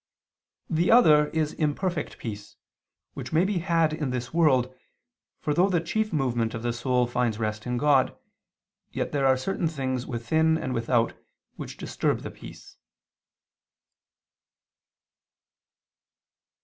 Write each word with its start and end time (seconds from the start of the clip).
The 0.67 0.89
other 0.89 1.27
is 1.27 1.53
imperfect 1.53 2.17
peace, 2.17 2.55
which 3.13 3.31
may 3.31 3.45
be 3.45 3.59
had 3.59 3.93
in 3.93 4.09
this 4.09 4.33
world, 4.33 4.73
for 5.37 5.53
though 5.53 5.69
the 5.69 5.79
chief 5.79 6.11
movement 6.11 6.55
of 6.55 6.63
the 6.63 6.73
soul 6.73 7.05
finds 7.05 7.37
rest 7.37 7.67
in 7.67 7.77
God, 7.77 8.17
yet 8.91 9.11
there 9.11 9.27
are 9.27 9.37
certain 9.37 9.67
things 9.67 10.07
within 10.07 10.57
and 10.57 10.73
without 10.73 11.13
which 11.55 11.77
disturb 11.77 12.21
the 12.21 12.31
peace. 12.31 12.77